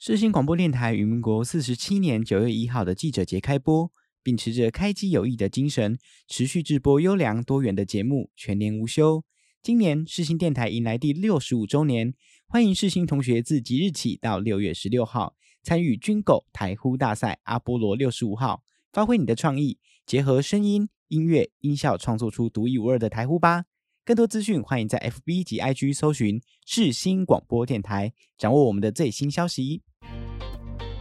[0.00, 3.90] 世新广播电台于民国四十七年九月一号的记者节开播，
[4.22, 9.24] 秉持着开机有益的精神，持续制播优良多元的节目，全年无休。
[9.60, 12.14] 今年世新电台迎来第六十五周年，
[12.46, 15.34] 欢迎世新同学自即日起到六月十六号
[15.64, 18.62] 参与军狗台呼大赛阿波罗六十五号，
[18.92, 23.64] 发挥你的创意，结合声音、音乐、音效，创作出独一无二的台呼吧。
[24.04, 29.82] 更多资讯，欢迎在 FB 及 IG 搜寻世新广播电台，掌握我们的最新消息。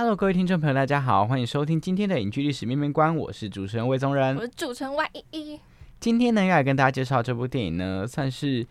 [0.00, 4.48] Hello，各位听众朋友，大家好，欢迎收听今天的影剧历史面面观，我是主持人魏宗仁我仁。
[4.48, 5.60] 是主持人 Y 一一。
[5.98, 8.64] 今天呢，要来跟大家介绍这部电影呢，算是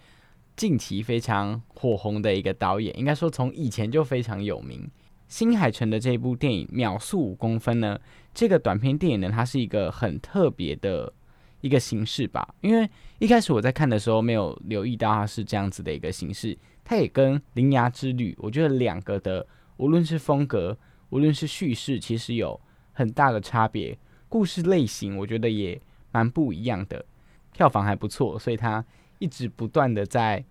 [0.56, 4.90] 近期非常火红的一个导演，应该说从以前就非常有名。
[5.28, 8.00] 新海诚的这一部电影《秒速五公分》呢，
[8.34, 11.12] 这个短片电影呢，它是一个很特别的
[11.60, 12.56] 一个形式吧。
[12.62, 12.90] 因为
[13.20, 20.78] 一开始我在看的时候没有留意到它是这样子的一个形式，它也跟《铃芽之旅》，我觉得两个的无论是风格，
[21.10, 22.60] 无论是叙事，其实有
[22.94, 23.98] 很大的差别。
[24.30, 25.80] 故事类型我觉得也
[26.12, 27.06] 蛮不一样的，
[27.54, 28.84] 票房还不错，所以它
[29.20, 30.44] 一直不断的在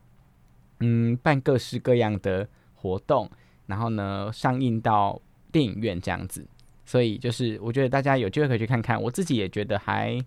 [0.81, 3.31] 嗯办各式各样的活动，
[3.67, 5.21] 然后呢上映到
[5.53, 6.47] 电影院这样子。
[6.87, 10.19] 所以就是我觉得大家有机会可以去看看，我自己也觉得还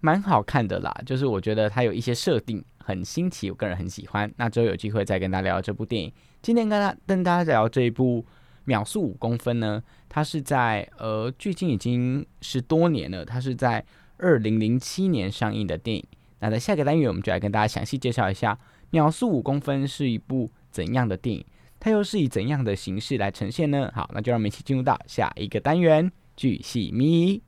[0.00, 0.94] 蛮好看的啦。
[1.04, 4.30] 就是我觉得它有一些设定很新奇，我个人很喜欢。
[4.36, 6.12] 那之后有机会再跟大家聊这部电影。
[6.42, 8.22] 今天跟大跟大家聊这一部
[8.70, 13.84] 《秒速五公分》呢，它是在呃距今已经十多年了，它是在
[14.16, 16.06] 二零零七年上映的电影。
[16.38, 18.54] 那在下个单元，我们就来跟大家详细介绍一下
[18.90, 21.44] 《秒速五公分》是一部怎样的电影，
[21.80, 23.90] 它又是以怎样的形式来呈现呢？
[23.92, 27.42] 好，那就让我们一起进入到下一个单元——剧系迷，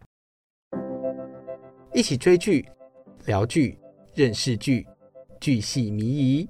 [1.95, 2.69] 一起追剧、
[3.27, 3.79] 聊剧、
[4.13, 4.85] 认识剧，
[5.41, 6.49] 剧系迷疑。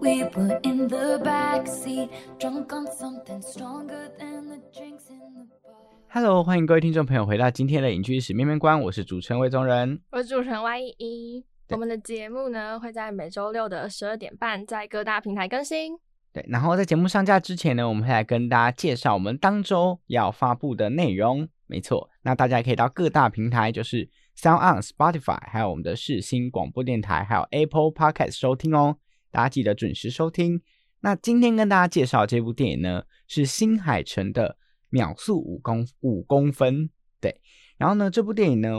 [0.00, 5.76] We were in the backseat, drunk on something stronger than the drinks in the bar.
[6.08, 10.00] Hello，欢迎各位听众朋友回到今天的影剧史面面观，我是主持人魏宗仁。
[10.10, 11.46] 我是主持人 Y 一一。
[11.68, 15.98] 我们的节目呢会在每周六的十二点半在各大平台更新。
[16.32, 21.46] 对，然后在节目上架之前呢，我们会来跟大家介绍我们当周要发布的内容。
[21.66, 28.96] 没错，那大家可以到各大平台，就是 Sound on、Spotify，还有我们的世新广播电台，还有 Apple Podcast 收听哦。
[29.30, 30.60] 大家记得准时收听。
[31.00, 34.50] 那今天跟大家介绍这部电影呢，是新海诚的
[34.90, 36.84] 《秒速五公五公分》。
[37.20, 37.40] 对，
[37.78, 38.70] 然后呢，这部电影呢，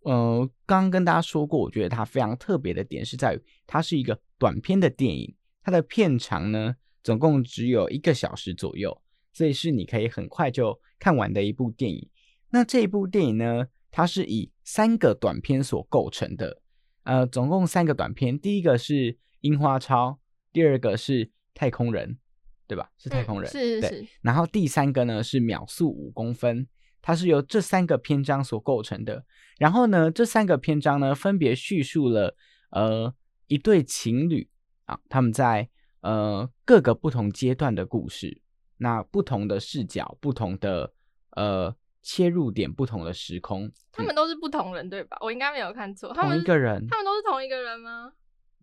[0.00, 9.00] 呃，刚刚跟大家说过，我觉得它非常特别的点是在于，它是一个短片的电影，它的片长呢，总共只有一个小时左右，
[9.32, 12.08] 所以是你可以很快就看完的一部电影。
[12.50, 16.60] 那这一部电影呢，它是以三个短片所构成的，
[17.04, 20.18] 呃，总共三个短片，第一个是樱花超，
[20.52, 22.18] 第二个是太空人，
[22.66, 22.90] 对吧？
[22.98, 24.06] 是太空人，是是对是。
[24.22, 26.66] 然后第三个呢是秒速五公分，
[27.00, 29.24] 它是由这三个篇章所构成的。
[29.58, 32.36] 然后呢，这三个篇章呢分别叙述了
[32.70, 33.12] 呃
[33.46, 34.48] 一对情侣
[34.84, 35.68] 啊，他们在
[36.00, 38.40] 呃各个不同阶段的故事，
[38.76, 40.92] 那不同的视角、不同的
[41.30, 45.18] 呃切入点、不同的时空，他们都是不同人对吧？
[45.20, 46.12] 我应该没有看错。
[46.12, 48.12] 他们同一个人，他们都是同一个人吗？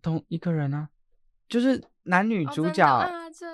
[0.05, 0.87] 同一个人啊，
[1.49, 2.85] 就是男女主角。
[2.85, 3.47] 啊，这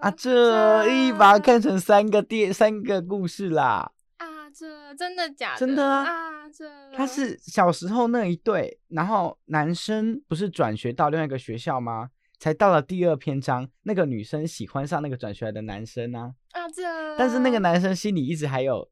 [0.00, 3.92] 啊，这一把它看成三个电三个故事啦。
[4.16, 5.58] 啊，这真的假的？
[5.58, 6.66] 真的啊啊，这
[6.96, 12.08] 他是小时候那一对，然后男生不是转学到另外一个学校吗？
[12.38, 16.82] 才到了第二篇章，那个女生喜欢上那个转学来的男生啊，啊这，
[17.18, 18.88] 但是那个男生心里一直还有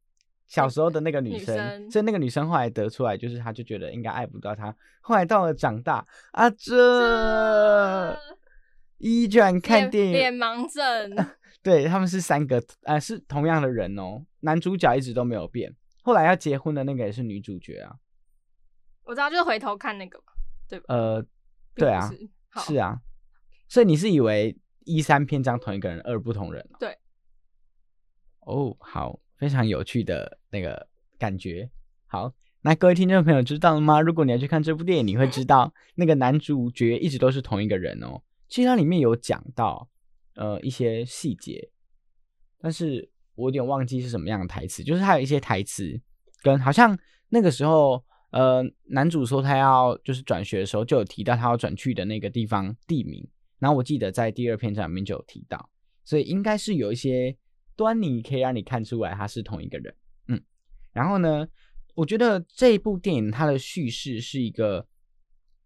[0.47, 4.75] 小时候的那个女女生，生所以那个女生后来得出来，就是她就觉得应该爱不到他。
[5.01, 8.19] 后来到了长大啊，这这
[8.99, 11.27] 依依居然看电影，脸盲症，
[11.63, 15.75] 对他们是三个，呃，是同样的人哦，男主角一直都没有变。
[16.03, 17.97] 后来要结婚的那个也是女主角啊，
[19.03, 20.33] 我知道，就是回头看那个嘛，
[20.69, 20.85] 对吧？
[20.89, 21.27] 呃，
[21.75, 22.09] 对啊，
[22.65, 23.01] 是，啊，
[23.69, 26.77] 所以你是以为一三篇章同一个人，二不同人、哦？
[26.79, 26.97] 对。
[28.41, 30.87] 哦，好，非常有趣的那个
[31.19, 31.69] 感觉。
[32.07, 34.01] 好，那各位听众朋友知道了吗？
[34.01, 38.23] 如果你要去看这部电影，你会知道那个男主角一直都是同一个人哦。
[38.49, 39.89] 其实它里面有讲到
[40.35, 41.69] 呃一些细节，
[42.61, 46.01] 但是我有点忘记是什么样的台词，就是他有一些台词
[46.43, 46.97] 跟好像
[47.29, 53.27] 那个时候呃男主说他要就是转学的时候就有提到他要转去的那个地方地名，
[53.59, 55.69] 然后我记得在第二篇章里面就有提到，
[56.05, 57.37] 所以应该是有一些
[57.77, 59.95] 端倪可以让你看出来他是同一个人。
[60.29, 60.43] 嗯，
[60.93, 61.47] 然后呢，
[61.95, 64.87] 我觉得这一部电影它的叙事是一个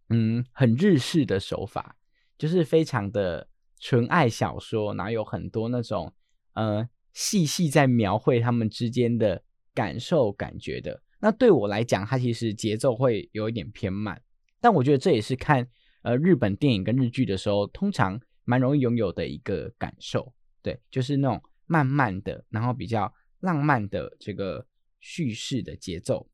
[0.08, 1.96] 嗯很日式的手法，
[2.36, 3.48] 就是非常的
[3.78, 6.12] 纯爱小说，然后有很多那种
[6.54, 9.42] 呃细细在描绘他们之间的
[9.72, 11.00] 感受感觉的。
[11.20, 14.20] 那对我来讲，它其实节奏会有一点偏慢，
[14.60, 15.68] 但我觉得这也是看
[16.02, 20.32] 呃日本电影跟日剧的时候，通常蛮容易拥有的一个感受。
[20.62, 24.66] 对，就是那种慢慢的，然后比较浪漫的这个
[24.98, 26.28] 叙事的节奏。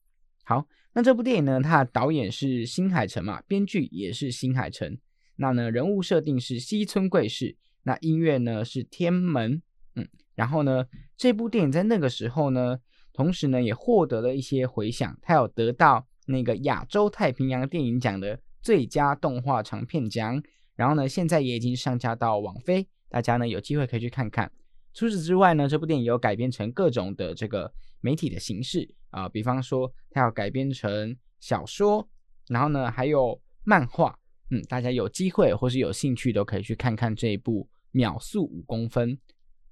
[0.44, 4.96] 好，那这部电影呢，它的导演是新海诚嘛，编剧也是新海诚。
[5.36, 9.60] 那呢，人物设定是西村贵士，那音乐呢是天门，
[9.94, 10.86] 嗯，然后呢，
[11.18, 12.78] 这部电影在那个时候呢，
[13.12, 20.42] 同时呢也获得了一些回响，它有得到那个亚洲太平洋电影奖的最佳动画长片奖，
[20.76, 24.50] 然后呢，现在也已经上架到网飞，大家呢有机会可以去看看。
[24.96, 27.70] 除此之外呢，这部电影有改编成各种的这个
[28.00, 32.08] 媒体的形式啊、比方说它要改编成小说，
[32.48, 34.18] 然后呢还有漫画，
[34.50, 39.10] 嗯，大家有机会或是有兴趣都可以去看看这一部《秒速五公分》。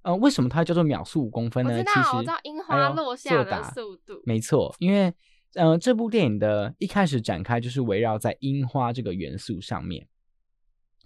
[0.03, 1.73] 呃，为什么它叫做秒速五公分呢？
[1.73, 5.11] 我知道，其实我知道樱花落下的速度，没错，因为
[5.55, 10.07] 呃，这部电影的一开始展开就是围绕在樱花这个元素上面，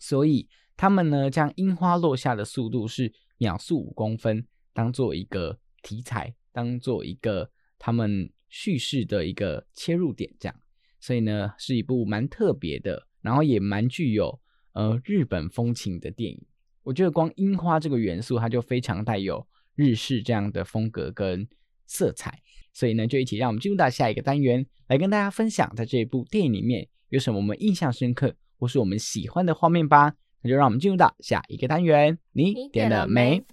[0.01, 10.61] 所以他们呢将樱花落下的速度是秒速五公分，当做一个题材，当做一个他们叙事的一个切入点，这样，
[11.01, 14.41] 所以呢是一部蛮特别的，然后也蛮具有
[14.73, 16.45] 呃日本风情的电影。
[16.83, 21.47] 我觉得光樱花这个元素，它就非常带有日式这样的风格跟
[21.87, 22.41] 色彩。
[22.73, 30.15] 所以呢，就一起让我们进入到下一个单元，来跟大家分享在这一部电影里面有什么我们印象深刻或是我们喜欢的画面吧。
[30.41, 33.45] 那就让我们进入到下一个单元，你你点点了没？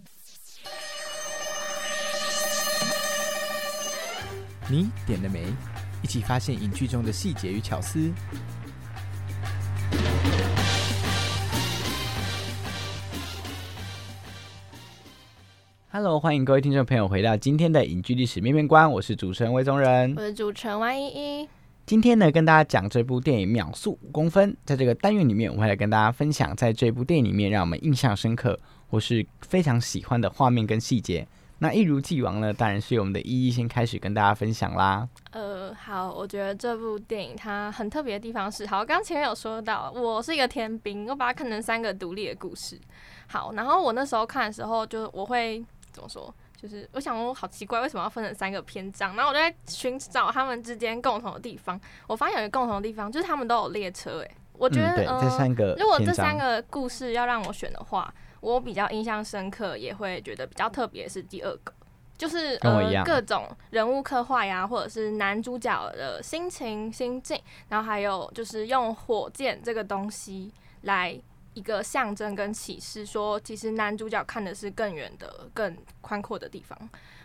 [4.69, 5.43] 你点了没？
[6.03, 8.11] 一起发现影剧中的细节与巧思。
[15.89, 20.21] Hello，欢迎各位听众朋友回到今天的影剧历史面面观，我是主持人魏宗仁我。
[20.21, 21.49] 是主持人王依依。
[21.85, 24.51] 今天呢，跟大家讲这部电影《秒速五公分》。
[24.65, 28.59] 在这个单元里面，我会来跟大家分享，在这部电影里面让我们印象深刻
[28.89, 31.27] 或是非常喜欢的画面跟细节。
[31.59, 35.07] 那一如既往呢，当然是由我们的依依先开始跟大家分享啦。
[35.29, 42.81] 呃，好，我觉得这部电影它很特别的地方是，好，刚前面有说到，我是一个天兵，我把它看成三个独立的故事。
[43.27, 46.33] 好，然后我那时候看的时候，就我会怎么说？
[46.65, 49.15] 就是我想，我好奇怪，为什么要分成三个篇章？
[49.15, 51.79] 然后我就在寻找他们之间共同的地方。
[52.07, 54.31] 我发现有一个共同的地方，就是他们都有列车、欸。
[54.53, 61.71] 我觉得，嗯，对，呃这三个如果这三个故事要让我选的话，我比较印象深刻，也会觉得比较特别是第二个，
[62.17, 62.57] 就是
[63.05, 71.19] 各种人物刻画呀，或者是男主角的心情心境，然后还有就是用火箭这个东西来
[71.55, 76.77] 一个象征跟启示，说其实男主角看的是更远的、更宽阔的地方。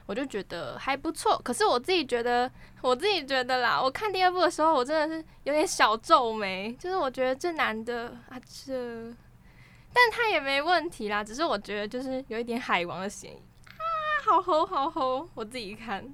[0.07, 9.15] 我就觉得还不错，可是我自己觉得，我自己觉得啦，我看第二部的时候，我真的是有点小皱眉，就是我觉得这男的啊，这，
[9.93, 13.85] 但他也没问题啦，只是我觉得就是有一点海王的嫌疑啊，
[14.25, 16.13] 好吼好吼，我自己看，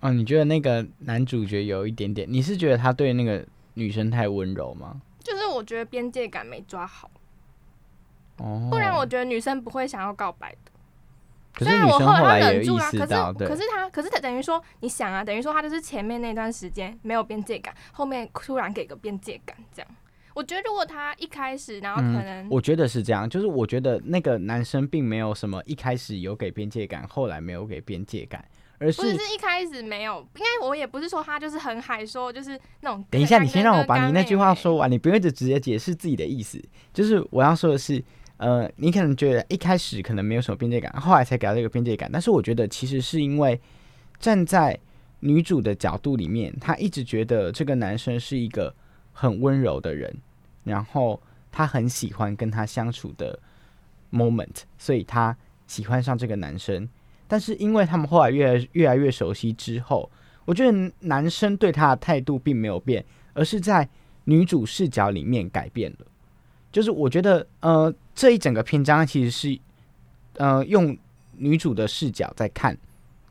[0.00, 2.26] 哦，你觉得那个男主角有一点点？
[2.30, 5.02] 你是觉得他对那个女生太温柔吗？
[5.22, 7.10] 就是我觉得边界感没抓好，
[8.38, 10.72] 哦，不然我觉得女生不会想要告白的。
[11.54, 19.90] 可是女虽然我后生后来他忍住啊，可意识到，对是可，是他可是他等于说，你想啊，等于说他就是前面那段时间没有边界感，后面突然给个边界感，这样。
[20.34, 28.42] 我觉得如果他一开始，然后可能、嗯，我觉得是这样，就是我觉得那个男生并没有什么一开始有给边界感，后来没有给边界感，
[28.78, 33.04] 而不是是是一开始没有，应该我也不是说他就是很海说就是那种。
[33.10, 36.58] 等一下，你先让我把你那句话说完，你不用一直直接解释自己的意思。
[36.94, 38.02] 就是我要说的是，
[38.42, 42.10] 呃，你可能觉得一开始可能没有什么边界感，后来才给到这个边界感。
[42.12, 43.60] 但是我觉得其实是因为
[44.18, 44.76] 站在
[45.20, 48.74] 女主的角度里面，她一直觉得这个男生是一个
[49.12, 50.12] 很温柔的人，
[50.64, 51.22] 然后
[51.52, 53.38] 她很喜欢跟他相处的
[54.10, 55.36] moment，所以她
[55.68, 56.88] 喜欢上这个男生。
[57.28, 60.10] 但是因为他们后来越来越来越熟悉之后，
[60.44, 63.88] 我觉得男生对她的态度并没有变，而是在
[64.24, 66.06] 女主视角里面改变了。
[66.72, 69.58] 就是我觉得，呃，这一整个篇章其实是，
[70.34, 70.96] 呃，用
[71.36, 72.76] 女主的视角在看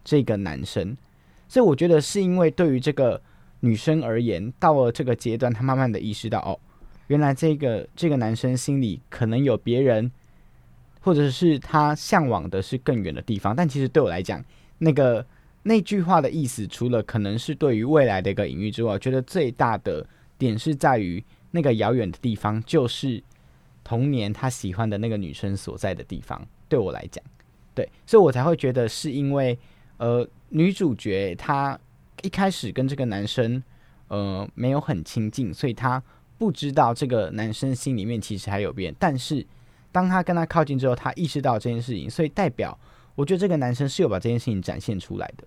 [0.03, 0.95] 这个男生，
[1.47, 3.21] 所以我觉得是因为对于这个
[3.59, 6.57] 女生而言，到了这个阶段，她慢慢的意识到，哦，
[7.07, 10.11] 原来这个这个男生心里可能有别人，
[11.01, 13.55] 或者是他向往的是更远的地方。
[13.55, 14.43] 但其实对我来讲，
[14.79, 15.25] 那个
[15.63, 20.05] 那句话的意思，除了可能是对于未来的一个隐喻之外，我觉得最大的
[20.37, 23.21] 点是在于那个遥远的地方，就是
[23.83, 26.45] 童年他喜欢的那个女生所在的地方。
[26.67, 27.23] 对我来讲，
[27.73, 29.57] 对，所以我才会觉得是因为，
[29.97, 31.77] 呃，女主角她
[32.21, 33.61] 一开始跟这个男生，
[34.07, 36.01] 呃，没有很亲近，所以她
[36.37, 38.95] 不知道这个男生心里面其实还有别人。
[38.97, 39.45] 但是
[39.91, 42.77] 当他跟他靠近之后，他意识到这件事情，所以代表
[43.15, 45.45] 我觉得这个男生是有把这件事情展现出来的。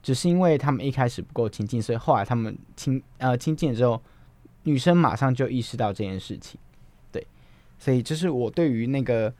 [0.00, 4.00] 只是因为他们一开始不够亲近，所以后来他们亲呃亲近了之后，
[4.62, 6.60] 女生马上就意识到这件事情，
[7.84, 9.30] 所以这是我对于那个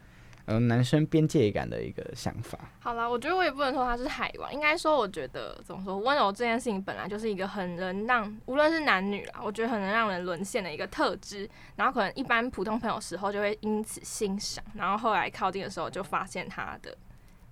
[0.44, 2.58] 呃男生边界感的一个想法。
[2.78, 11.48] 好啦，我觉得我也不能说他是海王，应该说我觉得怎么说，温柔这件事情本来就是一个很能让无论是男女啦，我觉得很能让人沦陷的一个特质。
[11.76, 16.94] 然后可能一般普通朋友时候就会因此欣赏，然后后来靠近的时候就发现他的，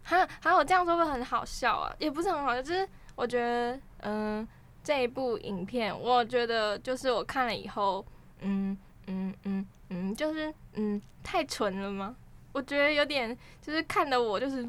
[0.05, 4.47] 哈，还有这样说会很好笑啊，也不是很好笑，就是我觉得，嗯，
[4.85, 8.05] 这一部影片，我觉得就是我看了以后，
[8.41, 9.67] 嗯嗯嗯嗯，
[10.15, 12.15] 就是嗯太纯了吗？
[12.53, 14.67] 我觉得有点，就是看的我就是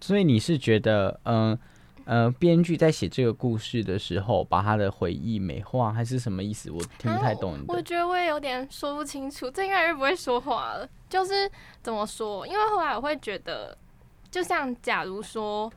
[0.00, 1.58] 所以你是觉得，嗯
[2.04, 6.70] 呃，编剧在写这个故事的时候，把他的回忆美化，还是什么意思？
[6.70, 7.72] 我听不太懂你的。
[7.74, 10.86] 我觉得我也有点说不清楚，这应该是不会说话了。
[11.08, 11.50] 就是
[11.82, 12.46] 怎么说？
[12.46, 13.76] 因为后来我会觉得，
[14.30, 15.72] 就像假如说，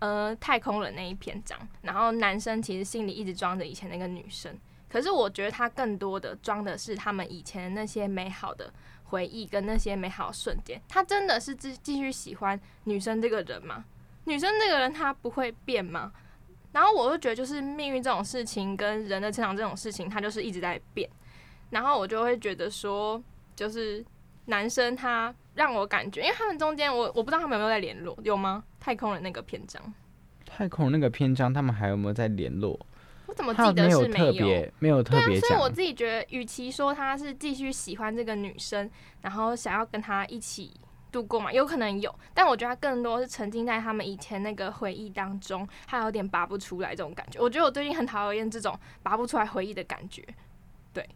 [0.00, 4.52] 呃，太空人那一篇章，然后男生其实心里一直装着以前那个女生，
[4.90, 8.72] 可是我觉得他更多的装的是他们以前那些美好的
[9.04, 10.80] 回忆跟那些美好瞬间。
[10.88, 13.84] 他真的是继继续喜欢女生这个人吗？
[14.24, 16.12] 女生这个人她不会变吗？
[16.72, 21.08] 然后我就觉得，就是命运这种事情跟人的成长这种事情，它就是一直在变。
[21.70, 23.20] 然后我就会觉得说，
[23.56, 24.04] 就是
[24.46, 28.62] 男生他让我感觉，因为他们中间我我不知道他们有没有在联络，有吗？
[28.78, 29.82] 太空的那个篇章，
[30.46, 32.78] 太空那个篇章，他们还有没有在联络？
[33.30, 34.26] 我怎么他没有记得是有？
[34.26, 35.70] 特别没有特对啊，别讲所以我。
[35.70, 40.72] 自己觉得，与其说他是继续喜欢这个女生，然后想要跟她一起
[41.12, 47.40] 度过嘛，有可能有，但我觉得他更多是沉浸在他们以前那个回忆当中，他有点拔不出来这种感觉。
[47.40, 50.24] 我觉得我最近很讨厌这种拔不出来回忆的感觉。
[50.92, 51.08] 对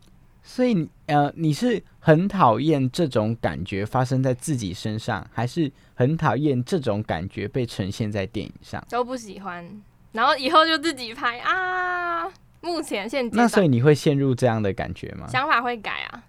[0.43, 8.85] 所以你呃，你是很讨厌这种感觉发生在自己身上，还是很讨厌这种感觉被呈现在电影上？
[8.89, 9.83] 都不喜欢，
[10.15, 12.27] 然后以后就自己拍啊。
[12.63, 15.27] 目前现阶段那所以你会陷入这样的感觉吗？
[15.29, 16.25] 想法会改啊，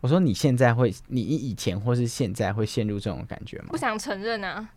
[0.00, 3.76] 我说你现在会，你以前或是现在会陷入这种感觉吗不？
[3.76, 4.70] 想承认啊。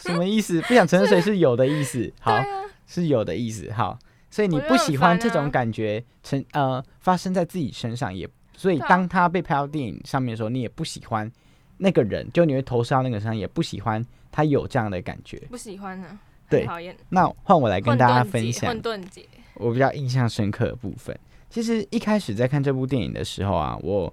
[0.00, 0.60] 什么意思？
[0.62, 2.12] 不想承认，所以是有的意思。
[2.20, 2.44] 好，啊，
[2.86, 3.72] 是有的意思。
[3.72, 3.98] 好，
[4.30, 11.32] 所以你不喜欢这种感觉成呃发生在自己身上也，所以当他被拍到电影上面的时候，你也不喜欢
[11.78, 15.38] 那个人，就你会投射到那个身上，也不喜欢他有这样的感觉。
[15.50, 16.96] 不喜欢呢，对讨厌。
[17.08, 21.18] 那换我来跟大家，分享混沌节，我比较印象深刻的部分。
[21.50, 24.12] 其实一开始在看这部电影的时候啊，我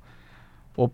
[0.75, 0.89] 我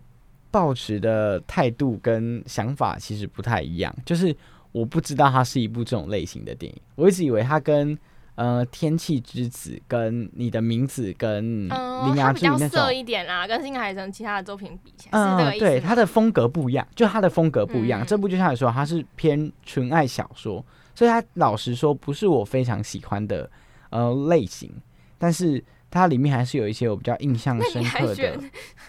[0.50, 4.34] 抱持的态度跟想法其实不太一样，就是
[4.72, 7.98] 我不知道它是一部这种类型的电影，我一直以为它跟
[8.34, 12.92] 呃《天气之子》跟你的名字跟《嗯，铃它比较芽之旅》那种色。
[12.92, 15.64] 一点啦，跟新海诚其他的作品比起来，是这个嗯，意思。
[15.66, 18.02] 对，它的风格不一样，就它的风格不一样。
[18.02, 20.64] 嗯这部就像你说，它是偏纯爱小说，
[20.98, 23.48] 所以它老实说不是我非常喜欢的
[23.90, 24.68] 呃类型，
[25.16, 25.62] 但是
[25.92, 28.40] 它里面还是有一些我比较印象深刻的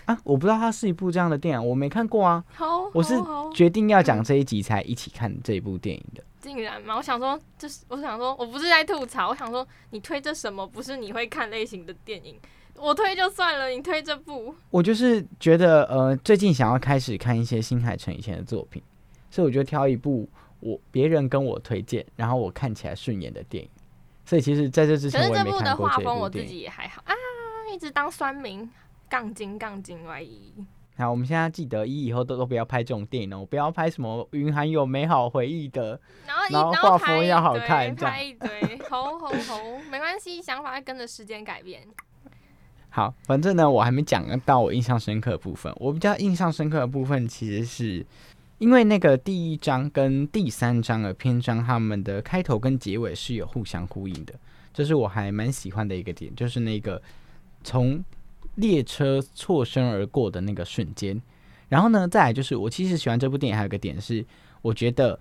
[0.05, 0.19] 啊。
[0.23, 2.43] 我不知道它是一部这样的电影，我没看过啊。
[2.55, 3.13] 好，我是
[3.53, 6.23] 决定要讲这一集才一起看这一部电影的。
[6.39, 6.95] 竟然吗？
[6.95, 12.35] 我想说，就是我想说，我不是在吐槽，我想说，你推这什么不是你会看类型的电影？
[12.75, 18.81] 我推就算了，你推这部，我就是觉得呃，最近想要开始看一些新海诚以前的作品，
[19.29, 20.27] 所以我就挑一部
[20.59, 23.69] 我别人跟我推荐，然后我看起来顺眼的电影。
[24.25, 26.43] 所以其实在这之前我也没看过这一画风我自。
[26.43, 27.13] 己也还好啊，
[27.73, 28.69] 一直当酸民，
[29.09, 30.53] 杠精杠精而已。
[30.97, 35.99] 好，我们现在记得一以后都都不要拍这种电影哦，不要拍什么云含有美好回忆的。
[36.27, 41.87] 然后一然后画风要好看拍一堆，吼吼吼，没关系，想法会跟着时间改变。
[42.89, 45.73] 好，反正呢，我还没讲到我印象深刻的部分。
[45.77, 48.05] 我比较印象深刻的部分，其实是
[48.59, 54.33] 因为那个第一章跟第三章的篇章，他们的开头跟结尾是有互相呼应的，
[54.73, 57.01] 这是我还蛮喜欢的一个点，就是那个
[57.63, 58.03] 从
[58.55, 61.19] 列车错身而过的那个瞬间。
[61.69, 64.25] 然后呢，再来就是我其实喜欢这部电影，还有一个点是，
[64.61, 65.17] 我觉得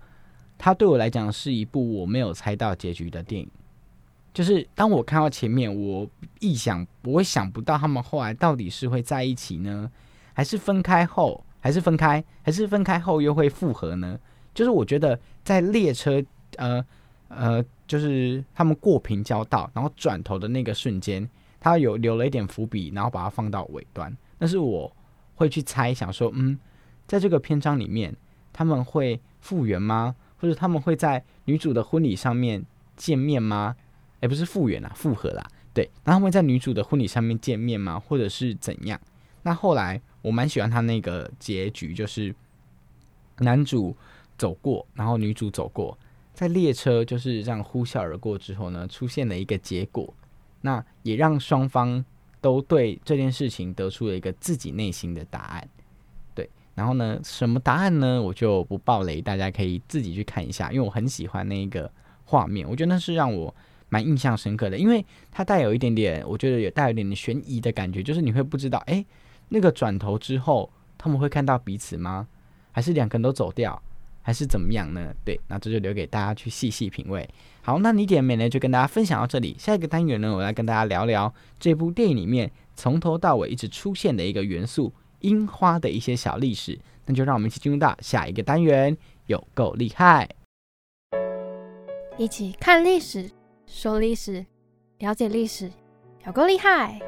[0.58, 3.48] 它对我来讲是一部我没有猜到结局的电影。
[4.34, 9.88] 就是当我看到前面，我意想我想不到他们后来到底是会在一起呢，
[10.32, 14.18] 还是分开后，还是分开，还是分开后又会复合呢？
[14.54, 16.22] 就是我觉得在列车
[16.56, 16.84] 呃
[17.28, 21.28] 呃，就是他们过平交道，然后转头的那个瞬间，
[21.60, 24.16] 他有留了一点伏笔，然后把它放到尾端。
[24.38, 24.90] 但是我
[25.34, 26.58] 会去猜想说，嗯，
[27.06, 28.14] 在这个篇章里面，
[28.52, 30.14] 他们会复原吗？
[30.40, 32.64] 或者他们会在女主的婚礼上面
[32.96, 33.76] 见面吗？
[34.20, 35.88] 也、不是复原啦，复合啦，对。
[36.04, 38.00] 然后他们在女主的婚礼上面见面吗？
[38.00, 38.98] 或者是怎样？
[39.42, 42.34] 那后来我蛮喜欢他那个结局，就是
[43.38, 43.96] 男主
[44.36, 45.96] 走过，然后女主走过，
[46.34, 50.12] 在列车就是这样呼啸而过之后呢，出现了一个结果，
[50.60, 52.04] 那也让双方
[52.42, 55.68] 都对这件事情得出了一个自己内心的答案。
[56.34, 58.20] 对，然后呢，什么答案呢？
[58.20, 61.90] 我就不爆雷，大家可以自己去看一下，因为我很喜欢那个
[62.26, 63.54] 画面，我觉得那是让我
[63.88, 69.04] 蛮印象深刻的，因为它带有一点点，我觉得也带有一点点悬疑的感觉，就是你会不知道，哎，
[69.48, 72.26] 那个转头之后他们会看到彼此吗？
[72.72, 73.80] 还是两个人都走掉？
[74.20, 75.12] 还是怎么样呢？
[75.24, 77.26] 对，那这就留给大家去细细品味。
[77.62, 79.56] 好，那你点美呢，就跟大家分享到这里。
[79.58, 86.78] 下一个单元呢，我来跟大家聊聊这部电影里面从头到尾一直出现的一个元素——樱花的一些小历史。
[87.06, 88.94] 那就让我们一起进入到下一个单元，
[89.26, 90.28] 有够厉害！
[92.18, 93.30] 一起看历史，
[93.66, 94.44] 说历史，
[94.98, 95.70] 了解历史，
[96.26, 97.00] 有够厉害！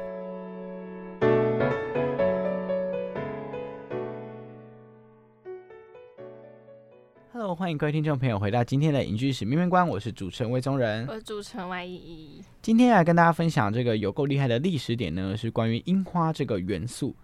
[7.61, 11.05] 欢迎各位听众朋友回到今天的影剧史面面观，我是主持人魏宗仁。
[11.05, 17.15] 我是主持人 Y 今天来跟大家分享这个有够厉害的历史点呢，是关于樱花这个元素。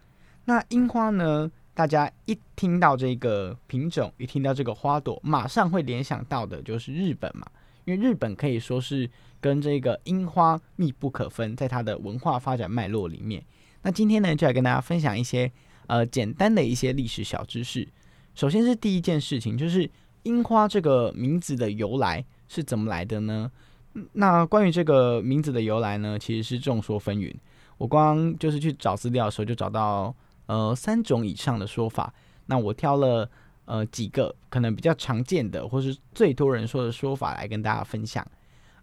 [0.45, 7.47] 那樱花呢，大家一听到这个品种，一听到这个花朵，马上会联想到的就是日本嘛，
[7.85, 9.09] 因为日本可以说是
[9.41, 13.43] 跟这个樱花密不可分，在它的文化发展脉络里面。
[13.81, 15.51] 那今天呢，就来跟大家分享一些
[15.87, 17.87] 呃简单的一些历史小知识。
[18.35, 19.89] 首先是第一件事情，就是
[20.27, 23.49] 樱花这个名字的由来是怎么来的呢？
[24.11, 27.33] 那关于这个名字的由来呢，其实是众说纷纭。
[27.77, 30.13] 我光就是去找资料的时候，就找到
[30.47, 32.13] 呃三种以上的说法。
[32.47, 33.29] 那我挑了
[33.65, 38.25] 呃几个可能比较常见的，或是最多人说的说法来跟大家分享。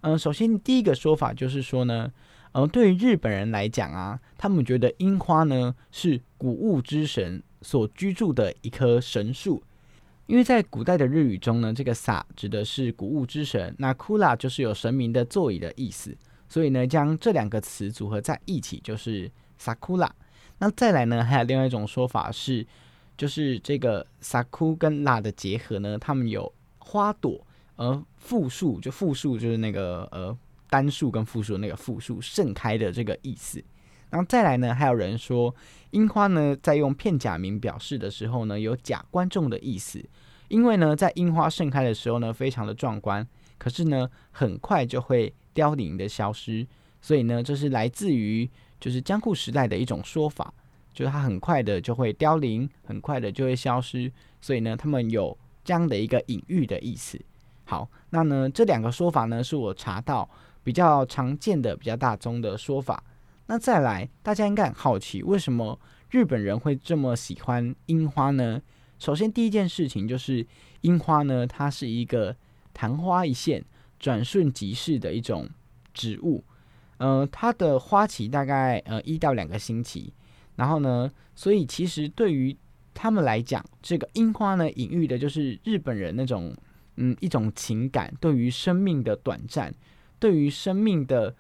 [0.00, 2.10] 嗯、首先第一个说法就是说呢，
[2.52, 9.62] 呃，对于日本人来讲啊，他们觉得樱花呢是谷物之神所居住的一棵神树。
[10.26, 16.16] 因为在古代的日语中呢，这个“萨”指的是谷物之神，那库拉就是有神明的座椅的意思，
[16.48, 20.08] 所以呢，将这两个词组合在一起就是 “sakura”。
[20.58, 22.66] 那再来呢，还有另外一种说法是，
[23.18, 30.34] 就是这个 “saku” 跟 “la” 的结合呢，它们有花朵，而复数就复数就是那个呃
[30.70, 33.62] 单数跟复数那个复数盛开的这个意思。
[34.14, 35.52] 然后再来呢，还有人说
[35.90, 40.00] 樱花呢，在用片假名表示的时候呢，有假观众的意思，
[40.46, 43.26] 因为呢，在樱花盛开的时候呢，非常的壮观，
[43.58, 46.64] 可是呢，很快就会凋零的消失，
[47.00, 48.48] 所以呢，这是来自于
[48.78, 50.54] 就是江户时代的一种说法，
[50.92, 54.08] 就是它很快的就会凋零，很快的就会消失，
[54.40, 57.20] 所以呢，他们有这样的一个隐喻的意思。
[57.64, 60.30] 好，那呢，这两个说法呢，是我查到
[60.62, 63.02] 比较常见的、比较大宗的说法。
[63.46, 65.78] 那再来，大家应该很好奇，为什么
[66.10, 68.60] 日本人会这么喜欢樱花呢？
[68.98, 70.46] 首先，第一件事情就是
[70.80, 72.34] 樱花呢，它是一个
[72.72, 73.62] 昙花一现、
[73.98, 75.48] 转瞬即逝的一种
[75.92, 76.42] 植物。
[76.96, 80.12] 呃，它的花期大概呃一到两个星期，
[80.56, 82.56] 然后呢，所以其实对于
[82.94, 86.56] 他们来讲，这个樱花呢，隐喻的就是日本人那种
[86.96, 89.74] 嗯一种情感，对于生命的短暂，
[90.18, 91.34] 对于生命的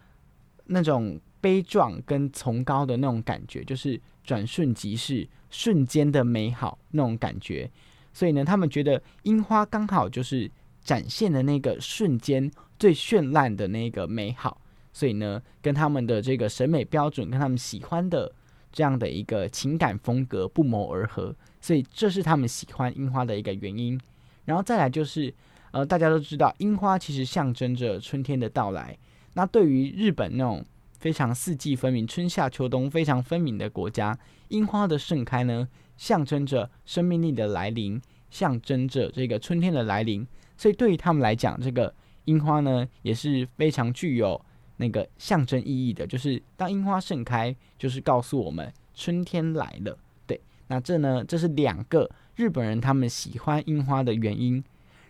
[0.66, 7.70] 那种悲壮跟崇高的那种感觉，就是转瞬即逝、瞬间的美好那种感觉。
[8.14, 10.50] 所以呢，他们觉得樱花刚好就是
[10.82, 14.58] 展现的那个瞬间最绚烂的那个美好。
[14.90, 18.32] 所以呢，跟他们的这个审美标准，跟他们喜欢的
[18.72, 24.00] 这样的一个情感风格不谋而合，所以这是他们喜欢樱花的一个原因。
[24.46, 25.34] 然后再来就是，
[25.72, 28.96] 呃，大家都知道樱花其实象征着春天的到来。
[29.34, 30.64] 那对于日本那种
[31.04, 40.26] 非常四季分明、春夏秋冬非常分明的国家，樱花的盛开呢，象征着生命力的来临，象征着这个春天的来临。
[40.56, 44.42] 所以对于他们来讲，这个樱花呢也是非常具有
[44.78, 49.98] 那个象征意义的，就是当樱花盛开，就是告诉我们春天来了。
[50.26, 54.64] 对，那这呢，这是两个日本人他们喜欢樱花的原因。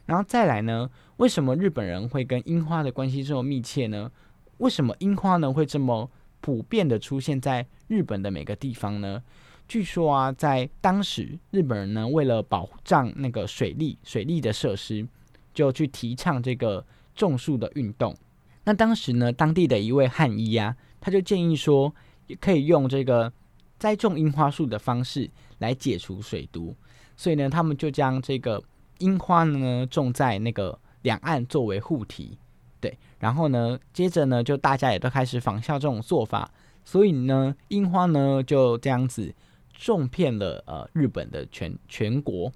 [0.06, 4.10] 然后再来呢，为什么日本人会跟樱花的关系这么密切呢？
[4.58, 9.22] 为什么樱花呢会这么普遍的出现在日本的每个地方呢？
[9.66, 15.06] 据说啊，在当时日本人呢为了保障那个水利水利的设施，
[15.54, 18.14] 就去提倡这个种树的运动。
[18.64, 21.94] 那当时呢，当地的一位汉医啊，他就建议说，
[22.40, 23.32] 可以用这个
[23.78, 26.76] 栽种樱花树的方式来解除水毒。
[27.16, 28.62] 所以呢，他们就将这个
[28.98, 32.38] 樱花呢种在那个两岸作为护体，
[32.84, 32.98] 对。
[33.18, 36.50] 然后呢，接着呢，就大家也都开始仿效这种做法。
[36.84, 39.34] 所以呢，樱花呢就这样子
[39.72, 42.52] 种遍了呃日本的全全国。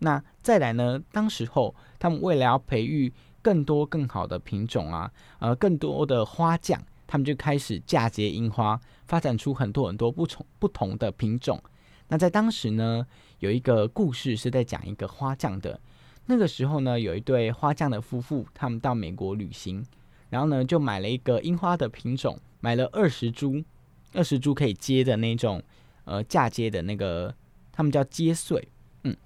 [0.00, 11.62] 那再来呢，当时候他们为了要培育更多更好的品种啊，呃，更多的花匠，他们就开始嫁接樱花，发展出很多很多不同不同的品种。
[12.08, 13.06] 那在当时呢，
[13.38, 15.78] 有一个故事是在讲一个花匠的。
[16.30, 19.82] 那个时候呢，有一对花匠的夫妇，他们到美国旅行，
[20.28, 23.64] 然后呢就买了一个樱花的品种，买了二十株，
[24.12, 25.62] 二十株可以接的那种，
[26.04, 27.34] 呃，嫁接的那个，
[27.72, 28.68] 他们叫接穗，
[29.04, 29.16] 嗯。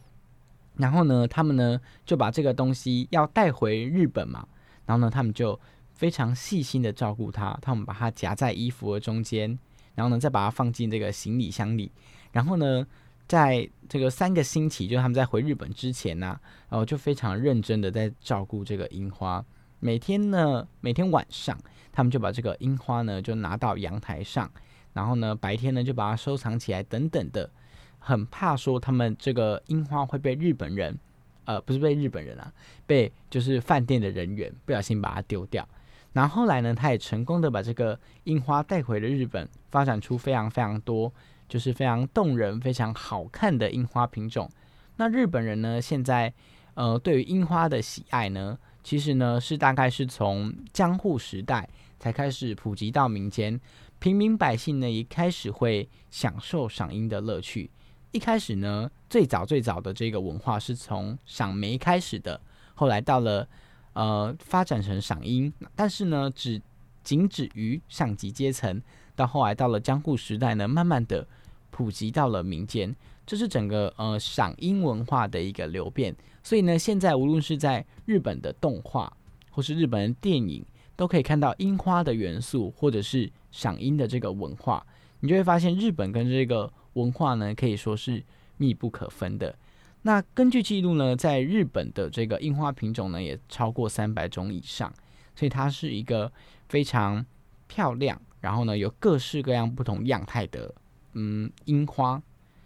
[0.76, 4.46] 然后呢，他们呢就把这个东西要带回日本嘛，
[4.86, 5.58] 然后呢，他们就
[5.94, 9.58] 非常细心的照顾它，他们把它夹在衣服的中间，
[9.96, 11.90] 然后呢再把它放进这个行李箱里。
[12.30, 12.86] 然后呢，
[13.26, 19.44] 在这个三个星期，就是他们在回日本之前呢、然后就非常认真的在照顾这个樱花。
[19.80, 21.58] 每天呢，每天晚上，
[21.90, 24.50] 他们就把这个樱花呢就拿到阳台上，
[24.92, 27.50] 然后呢白天呢就把它收藏起来，等等的。
[27.98, 30.98] 很怕说他们这个樱花会被日本人，
[31.44, 32.52] 呃，不是被日本人啊，
[32.86, 35.66] 被就是饭店的人员不小心把它丢掉。
[36.12, 41.12] 然后后来呢，他也成功的把这个樱花带回了日本，发展出非常非常多。
[41.52, 44.50] 就是非常动人、非常好看的樱花品种。
[44.96, 46.32] 那日本人呢，现在
[46.72, 53.60] 呃对于樱花的喜爱呢，其实呢是大概是从江户时代才开始普及到民间，
[53.98, 57.70] 平民百姓呢也开始会享受赏樱的乐趣。
[58.12, 62.40] 一开始呢，最早最早的这个文化是从赏梅开始的，
[62.74, 63.46] 后来到了
[63.92, 66.62] 呃发展成赏樱，但是呢只
[67.04, 68.80] 仅止于上级阶层，
[69.14, 71.28] 到后来到了江户时代呢，慢慢的。
[71.72, 72.94] 普及到了民间，
[73.26, 76.14] 这是整个呃赏樱文化的一个流变。
[76.44, 79.12] 所以呢，现在无论是在日本的动画，
[79.50, 84.86] 或是日本的电影，都可以看到樱花的元素，或者是赏樱的这个文化。
[85.20, 88.22] 你就会发现，日本跟这个文化呢，可以说是
[88.58, 89.56] 密不可分的。
[90.02, 94.92] 那根据记录呢，在日本的这个樱花品种呢，也超过三百种以上，
[95.34, 96.30] 所以它是一个
[96.68, 97.24] 非常
[97.68, 100.74] 漂亮，然后呢，有各式各样不同样态的。
[101.14, 102.20] 嗯，樱花，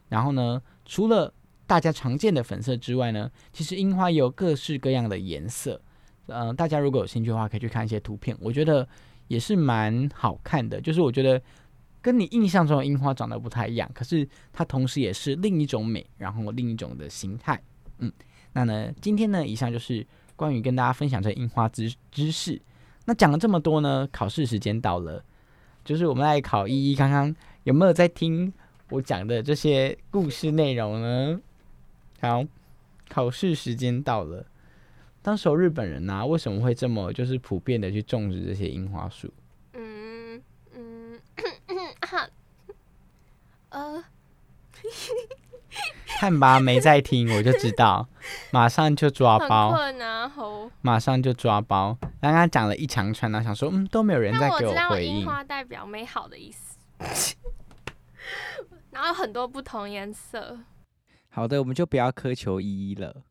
[0.08, 1.32] 然后呢，除了
[1.66, 5.80] 大家常见的粉色之外呢，其实樱花也有各式各样的颜色。
[6.26, 8.88] 呃，大家如果有兴趣的话，可以去看一些图片，我觉得
[9.28, 10.80] 也是蛮好看的。
[10.80, 11.42] 就是我觉得
[12.00, 17.60] 跟你印象中的樱花长得不太一样，可是它同时也是另一种美，然后另一种的形态。
[17.98, 18.12] 嗯，
[18.52, 20.06] 那呢，今天呢，以上就是
[20.36, 22.60] 关于跟大家分享这樱花知知识。
[23.06, 25.24] 那讲了这么多呢，考试时间到了，
[25.84, 27.34] 就是我们来考一一刚刚。
[27.66, 28.52] 有没有在听
[28.90, 31.40] 我讲的这些故事内容呢？
[32.20, 32.44] 好，
[33.08, 34.46] 考试时间到了。
[35.20, 39.28] 当时候日本人呐、为什么会这么就是普遍的去种植这些樱花树？
[39.72, 40.40] 嗯
[40.76, 41.20] 嗯，
[42.02, 42.28] 哈，
[43.70, 44.04] 呃，
[46.20, 48.06] 看吧，没在听我就知道，
[48.52, 50.30] 马上就抓包，啊，
[50.82, 51.98] 马上就抓包。
[52.20, 55.26] 刚刚讲了一长串呢，想说嗯都没有人在给我回应。
[55.26, 56.65] 花代表美好的意思，
[58.90, 60.58] 然后有很多不同颜色。
[61.28, 63.22] 好的，我们就不要苛求依依了。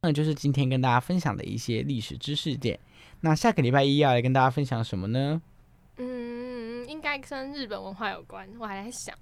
[0.00, 2.78] 那就是今天跟大家分享的一些历史知识点。
[3.20, 5.42] 那下个礼拜一要来跟大家分享什么呢？
[5.96, 9.14] 嗯，应该跟日本文化有关，我还在想。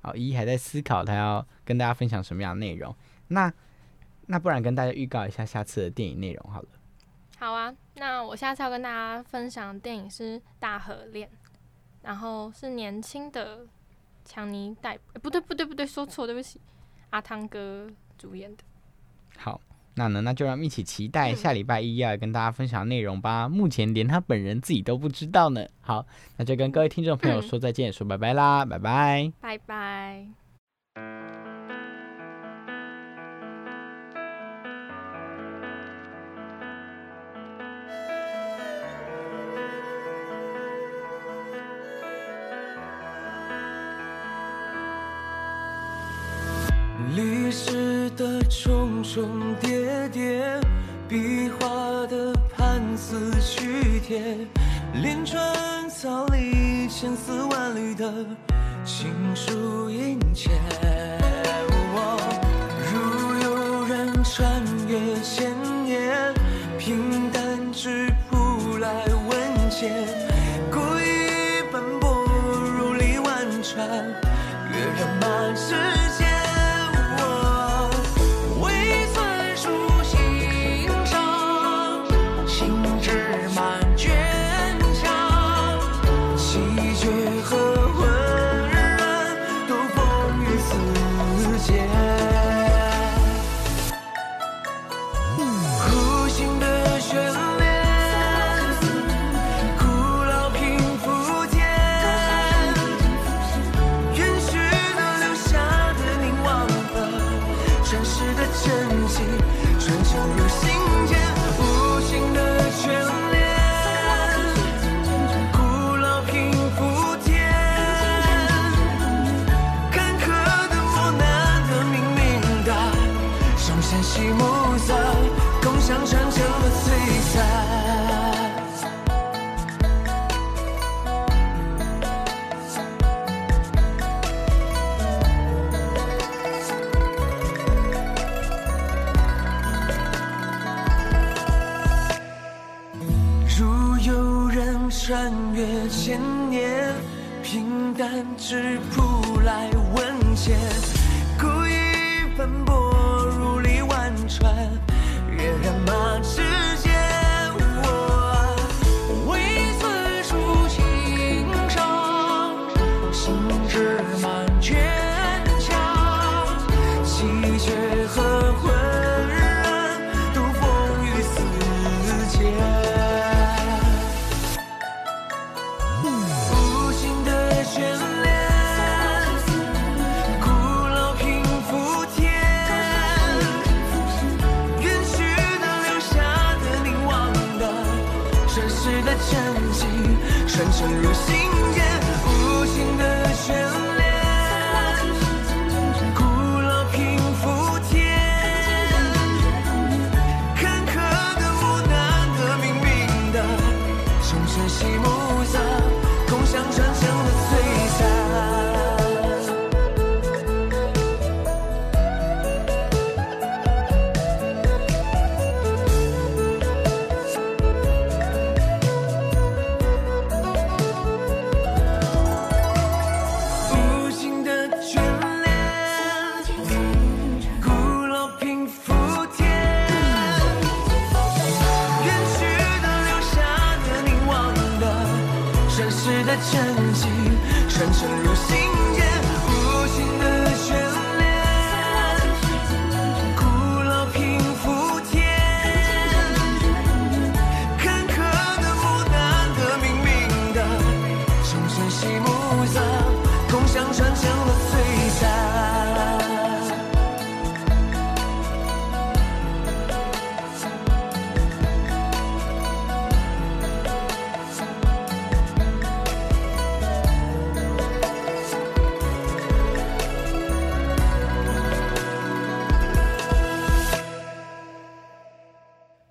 [0.00, 2.94] 好，依依还在思考他要跟大家分享什么样的内容。
[3.28, 3.52] 那
[4.26, 6.68] 那不然跟大家预告一下下次的电影内容好了。
[7.38, 11.28] 好啊，那我下次要跟大家分享的电影是《大河恋》，
[12.02, 13.66] 然后是年轻的
[14.24, 16.60] 强尼戴普，诶不对不对不对，说错，对不起，
[17.10, 18.62] 阿汤哥主演的。
[19.36, 19.60] 好，
[19.94, 23.48] 那呢，那就让我们一起期待嗯下礼拜一要跟大家分享的内容吧。
[23.48, 25.66] 目前连他本人自己都不知道呢。
[25.80, 26.06] 好，
[26.36, 29.32] 那就跟各位听众朋友嗯说再见，说拜拜啦，拜拜。
[29.40, 30.47] 拜拜。
[47.18, 49.28] 历史的重重
[49.60, 50.60] 叠叠，
[51.08, 54.22] 壁画的盘丝曲帖，
[55.02, 55.36] 连春
[55.90, 58.24] 草里千丝万缕的
[58.84, 60.50] 情书殷切。
[62.92, 65.52] 如有人穿越千
[65.84, 66.32] 年，
[66.78, 70.27] 平淡之朴来问切，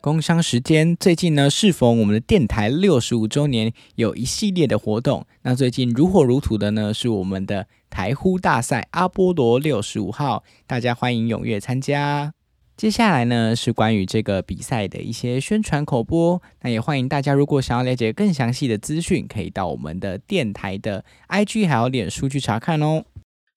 [0.08, 5.28] 工商时间，最近呢适逢我们的电台六十五周年，有一系列的活动。
[5.42, 12.34] 那最近如火如荼的呢是我们的台呼大赛阿波罗六十五号，大家欢迎踊跃参加。
[12.78, 23.04] 接下来呢是关于这个比赛的一些宣传口播，那也欢迎大家如果想要了解更详细的资讯，可以到我们的电台的 IG 还有脸书去查看哦。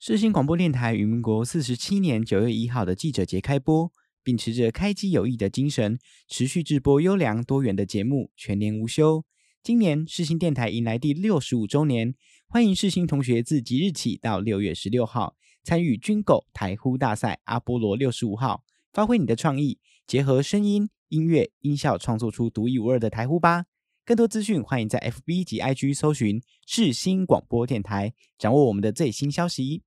[0.00, 9.24] 世新广播电台于民国四十七年九月一号的记者节开播，秉持着开机有益的精神，持续制播优良多元的节目，全年无休。
[9.62, 12.14] 今年世新电台迎来第六十五周年，
[12.48, 23.64] 欢迎世新同学自即日起到六月十六号参与军狗台呼大赛阿波罗六十五号，发挥你的创意，结合声音、音乐、音效，创作出独一无二的台呼吧。
[24.04, 29.82] 更多资讯，欢迎在 FB 及 IG 搜寻世新广播电台，掌握我们的最新消息。